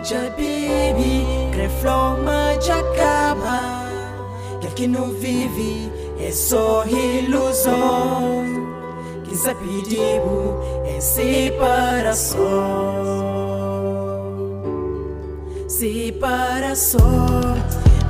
Hoje 0.00 0.14
baby, 0.30 1.26
crefloma 1.52 2.56
de 2.58 2.70
acaba 2.72 3.60
Quer 4.62 4.72
que 4.72 4.86
não 4.86 5.10
vive 5.10 5.92
é 6.18 6.30
só 6.32 6.86
ilusão 6.86 8.44
Que 9.24 9.36
zapedibo 9.36 10.58
é 10.86 10.98
separação 11.00 12.38
Separação 15.68 17.00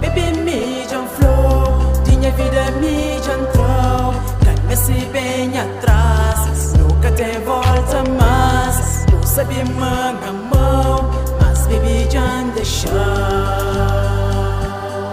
Baby 0.00 0.38
me 0.44 0.88
jam 0.88 1.08
flow. 1.08 1.92
Tinha 2.04 2.30
vida 2.30 2.70
me 2.80 3.20
jam 3.20 3.44
troll 3.52 4.14
Calma-se 4.44 5.06
bem 5.06 5.50
atrás 5.58 6.72
Nunca 6.74 7.10
tem 7.10 7.40
volta 7.40 8.04
mais 8.16 9.06
Não 9.12 9.22
sabe 9.24 9.64
manga 9.64 10.29
jam 12.80 12.90
deixar 12.94 13.09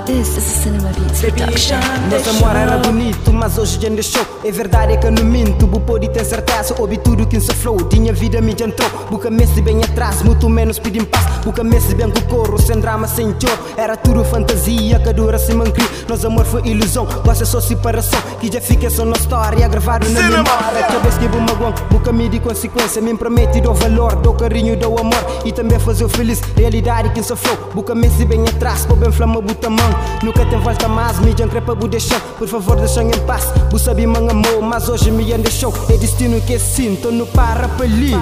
This 0.08 0.38
is 0.38 0.38
a 0.38 0.40
Cinema 0.64 0.90
Beats 0.94 1.20
production. 1.20 1.80
Nosso 2.10 2.30
amor 2.30 2.56
era 2.56 2.78
bonito, 2.78 3.34
mas 3.34 3.58
hoje 3.58 3.78
já 3.78 3.90
deixou 3.90 4.26
É 4.46 4.50
verdade 4.50 4.94
é 4.94 4.98
que 4.98 5.06
eu 5.06 5.12
não 5.12 5.26
minto, 5.26 5.68
bu 5.68 5.82
pode 5.82 6.08
ter 6.08 6.24
certeza. 6.24 6.74
Ouvi 6.80 6.98
tudo 6.98 7.28
que 7.28 7.38
se 7.42 7.54
flow, 7.54 7.76
tinha 7.90 8.14
vida 8.14 8.40
me 8.40 8.54
entrou. 8.54 8.90
Buca 9.12 9.30
mês 9.30 9.50
bem 9.60 9.84
atrás, 9.84 10.22
muito 10.22 10.48
menos 10.48 10.80
pedir 10.80 11.06
paz 11.08 11.26
Buca 11.44 11.62
mês 11.62 11.92
bem 11.92 12.10
com 12.10 12.22
corro, 12.22 12.58
sem 12.58 12.80
drama, 12.80 13.06
sem 13.06 13.36
choro. 13.38 13.60
Era 13.76 13.98
tudo 13.98 14.24
fantasia, 14.24 14.98
que 14.98 15.12
dura 15.12 15.38
se 15.38 15.54
mancri 15.54 15.86
Nosso 16.08 16.28
amor 16.28 16.46
foi 16.46 16.62
ilusão, 16.66 17.06
gosta 17.26 17.44
só 17.44 17.60
separação. 17.60 18.22
Que 18.40 18.50
já 18.50 18.62
fica 18.62 18.90
só 18.90 19.04
na 19.04 19.18
história, 19.18 19.68
gravado 19.68 20.08
na 20.10 20.22
memória. 20.22 20.84
Cada 20.88 21.00
vez 21.00 21.18
que 21.18 21.28
vou 21.28 21.42
magoão, 21.42 21.74
buca 21.92 22.14
me 22.14 22.30
de 22.30 22.40
consequência. 22.40 23.02
Me 23.02 23.14
promete 23.18 23.60
dou 23.60 23.74
valor, 23.74 24.16
dou 24.16 24.34
carinho, 24.36 24.78
dou 24.78 24.98
amor. 24.98 25.42
E 25.44 25.52
também 25.52 25.78
fazer 25.80 26.06
o 26.06 26.10
feliz, 26.10 26.40
realidade 26.56 27.10
que 27.10 27.22
se 27.22 27.36
flow 27.36 27.58
Buca 27.74 27.94
mês 27.94 28.14
bem 28.14 28.48
atrás, 28.48 28.86
com 28.86 28.96
bem 28.96 29.12
flama, 29.12 29.42
buta 29.42 29.70
mão 29.70 29.97
Nunca 30.24 30.46
tem 30.46 30.60
volta 30.60 30.88
mais, 30.88 31.20
me 31.20 31.34
crepa 31.34 31.76
bu 31.76 31.88
deixar 31.88 32.20
Por 32.38 32.48
favor 32.48 32.76
deixa 32.78 33.04
em 33.04 33.12
paz, 33.26 33.46
bu 33.70 33.78
sabe 33.78 34.08
man 34.08 34.30
amor 34.30 34.62
Mas 34.62 34.90
hoje 34.90 35.12
me 35.12 35.24
deixou, 35.38 35.74
é 35.90 35.98
destino 35.98 36.42
que 36.42 36.58
sinto 36.60 37.12
No 37.12 37.26
para 37.28 37.70
ali 37.80 38.16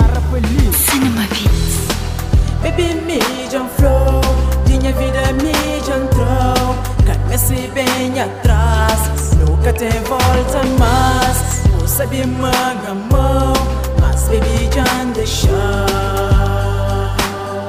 Cinema 0.74 1.22
Beats. 1.30 1.86
Baby 2.62 2.96
me 3.06 3.20
jam 3.52 3.68
flow 3.78 4.22
Tinha 4.66 4.92
vida 4.94 5.34
me 5.42 5.54
jam 5.86 6.08
troll 6.08 6.76
Calma-se 7.06 7.70
bem 7.74 8.20
atrás. 8.20 9.32
Nunca 9.48 9.72
tem 9.74 9.92
volta 10.04 10.64
mais. 10.80 11.64
Sabe 11.96 12.26
manga 12.26 12.94
mão 13.10 13.54
Mas 14.02 14.24
baby 14.24 14.70
jam 14.74 15.12
deixar 15.14 15.86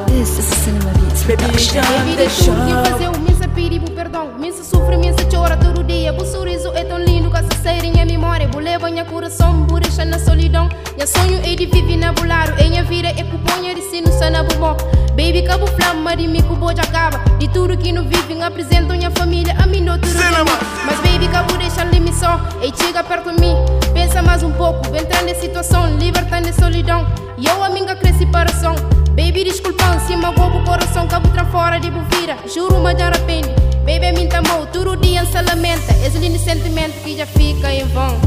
This 0.07 0.39
is 0.39 0.45
Cinema 0.47 0.91
Beats 0.99 1.23
Baby 1.23 1.37
production. 1.37 1.83
jam 1.83 1.85
Baby, 1.85 2.17
de 2.17 2.35
tudo 2.35 2.67
que 2.67 2.73
deixar 2.73 2.85
fazer 2.91 3.09
o 3.09 3.21
minha 3.21 3.36
piribu, 3.57 3.91
perdão 3.91 4.35
Minha 4.39 4.53
sofre, 4.53 4.97
minha 4.99 5.15
chora 5.33 5.57
todo 5.57 5.83
dia 5.83 6.13
Bu 6.13 6.25
sorriso 6.27 6.71
é 6.75 6.85
tão 6.85 6.99
lindo 6.99 7.31
que 7.31 7.39
se 7.39 7.63
sair 7.63 7.85
em 7.85 8.05
memória 8.05 8.47
Bu 8.47 8.61
leva 8.61 8.91
minha 8.91 9.05
coração, 9.05 9.63
bu 9.63 9.81
deixa 9.81 10.05
na 10.05 10.19
solidão 10.19 10.69
Minha 10.95 11.07
sonho 11.07 11.41
é 11.43 11.55
de 11.57 11.65
viver 11.67 11.97
na 11.97 12.13
bularo 12.13 12.53
Em 12.61 12.71
minha 12.71 12.85
vida 12.85 13.09
é 13.09 13.25
cuponha 13.25 13.75
de 13.75 13.81
sino 13.81 14.13
sana 14.13 14.45
bu 14.45 14.55
bom 14.57 14.77
Baby, 15.17 15.43
cabo 15.43 15.67
flama 15.67 16.15
de 16.15 16.29
mim 16.29 16.43
cubo 16.43 16.69
já 16.77 16.83
acaba 16.83 17.19
De 17.39 17.49
tudo 17.49 17.77
que 17.79 17.91
não 17.91 18.05
vivem, 18.05 18.43
apresento 18.43 18.93
minha 18.93 19.11
família 19.11 19.57
A 19.59 19.67
mim 19.67 19.81
não 19.81 19.99
tudo 19.99 20.15
mim 20.15 20.53
Mas 20.85 21.01
baby, 21.01 21.27
cabo 21.29 21.57
deixa 21.57 21.83
limite 21.85 22.17
só 22.17 22.39
E 22.61 22.71
chega 22.77 23.03
perto 23.03 23.33
de 23.33 23.41
mim 23.41 23.57
Pensa 23.95 24.23
mais 24.23 24.43
um 24.43 24.53
pouco, 24.53 24.95
entrando 24.95 25.29
em 25.29 25.35
situação 25.35 25.97
Libertando 25.97 26.49
a 26.49 26.53
solidão 26.53 27.07
E 27.39 27.47
eu 27.47 27.65
a 27.65 27.71
minha 27.71 27.97
cresce 27.97 28.27
para 28.27 28.53
som 28.53 28.96
Baby, 29.37 29.51
desculpa, 29.51 30.01
se 30.07 30.17
magoou 30.17 30.49
o 30.49 30.65
coração 30.65 31.07
Cabo 31.07 31.29
tra 31.29 31.45
fora 31.45 31.79
de 31.79 31.91
buvira 31.91 32.39
Juro, 32.47 32.81
mas 32.81 32.99
já 32.99 33.09
arrepende 33.09 33.51
Baby, 33.85 34.19
me 34.19 34.27
tamou 34.29 34.65
Todo 34.65 34.97
dia 34.97 35.27
se 35.27 35.43
lamenta 35.43 35.93
Esse 36.03 36.17
lindo 36.17 36.39
sentimento 36.39 36.95
que 37.05 37.19
já 37.19 37.27
fica 37.27 37.71
em 37.71 37.85
vão. 37.89 38.19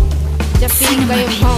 Já 0.61 0.69
fica 0.69 1.16
em 1.16 1.25
vão. 1.39 1.57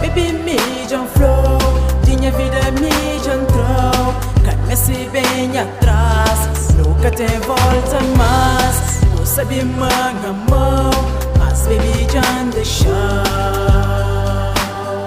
Baby 0.00 0.32
me 0.32 0.56
jam 0.88 1.06
flow. 1.06 1.58
Tinha 2.04 2.32
vida 2.32 2.72
me 2.72 3.22
jam 3.24 3.44
troll. 3.46 4.14
Calma-se 4.44 5.08
bem 5.12 5.56
atrás. 5.56 6.74
Nunca 6.74 7.08
tem 7.12 7.28
volta 7.46 8.00
mais. 8.16 9.00
Não 9.16 9.24
sabe 9.24 9.62
manga 9.62 10.32
mão 10.48 10.90
Mas 11.38 11.68
baby 11.68 12.04
jam 12.10 12.50
deixar 12.50 13.22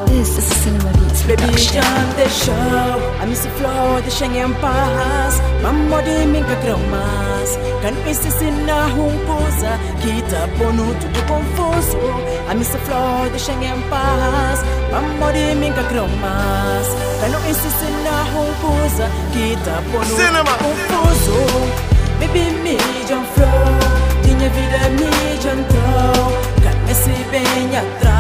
This 0.08 0.38
is 0.38 0.46
Cinema 0.46 1.03
Baby 1.26 1.38
production. 1.38 1.82
jam 1.82 2.14
deixou 2.18 2.54
A 3.22 3.26
miss 3.26 3.48
flow 3.58 4.02
deixa 4.02 4.26
em 4.26 4.54
paz 4.56 5.42
Mamma 5.62 6.02
de 6.04 6.26
mim 6.26 6.44
que 6.44 6.56
cromas 6.58 7.58
Kan 7.82 7.96
esse 8.10 8.30
sina 8.30 8.88
humpusa 8.88 9.80
Kita 10.02 10.50
pono 10.58 10.94
tudo 11.00 11.22
confuso. 11.26 11.98
A 12.50 12.54
miss 12.54 12.76
flow 12.86 13.30
deixa 13.30 13.54
em 13.54 13.82
paz 13.90 14.60
Mamma 14.92 15.32
de 15.32 15.56
mim 15.56 15.72
que 15.72 15.84
cromas 15.86 16.88
Kan 17.22 17.34
esse 17.50 17.70
sina 17.80 18.16
humpusa 18.34 19.10
Kita 19.32 19.82
pono 19.92 20.06
tudo 20.06 20.44
confuso. 20.64 21.40
Baby 22.20 22.52
me 22.64 22.78
jam 23.08 23.24
flow. 23.34 24.04
Tinha 24.24 24.50
vida 24.50 24.90
me 25.00 25.38
jam 25.42 25.64
troll 25.72 26.32
Kan 26.64 26.92
esse 26.92 27.16
bem 27.32 27.78
atrás 27.78 28.13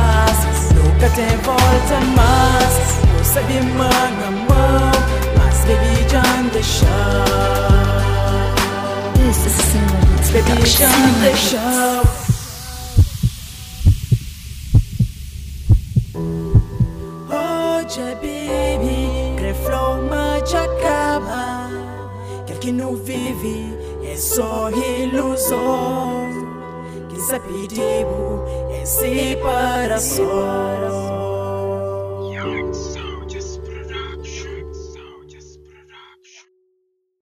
Nunca 1.03 1.16
tem 1.16 1.38
volta 1.40 2.00
mais. 2.16 3.03
Não 3.14 3.24
sabe 3.25 3.59
manga 3.62 4.31
mão 4.31 4.91
Mas 5.38 5.59
baby 5.66 6.09
jam 6.09 6.47
deixar 6.53 7.25
This 9.16 9.46
is 9.46 9.59
a 9.59 9.64
Cinema 9.64 10.00
Beats 10.06 10.30
Baby 10.31 10.66
Cinema 10.66 11.19
Beats. 11.19 11.52
deixar 11.52 12.03
Hoje 17.28 18.16
baby 18.16 19.35
Crefloma 19.35 20.41
de 20.41 20.56
acaba. 20.56 21.70
Quer 22.46 22.59
que 22.59 22.72
não 22.72 22.96
vive 22.96 23.78
É 24.09 24.16
só 24.16 24.70
ilusão 24.70 26.43
Que 27.23 27.29
zapedibo 27.29 28.44
É 28.69 28.85
separação 28.85 30.28